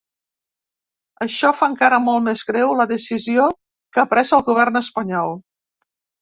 Això 1.25 1.51
fa 1.59 1.67
encara 1.71 1.99
molt 2.05 2.25
més 2.29 2.41
greu 2.47 2.73
la 2.79 2.87
decisió 2.93 3.45
que 3.99 4.03
ha 4.05 4.07
pres 4.15 4.33
el 4.39 4.45
govern 4.49 4.81
espanyol. 4.83 5.37